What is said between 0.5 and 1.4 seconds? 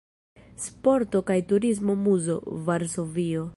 Sporto kaj